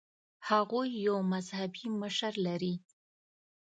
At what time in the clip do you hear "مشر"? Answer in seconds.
2.01-2.33